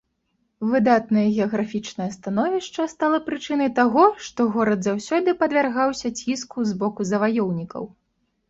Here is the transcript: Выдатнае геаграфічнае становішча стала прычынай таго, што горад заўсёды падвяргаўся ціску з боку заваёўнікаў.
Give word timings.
Выдатнае 0.69 1.25
геаграфічнае 1.35 2.07
становішча 2.15 2.85
стала 2.93 3.19
прычынай 3.27 3.69
таго, 3.81 4.05
што 4.29 4.49
горад 4.57 4.79
заўсёды 4.89 5.29
падвяргаўся 5.45 6.07
ціску 6.19 6.59
з 6.71 6.77
боку 6.81 7.01
заваёўнікаў. 7.13 7.83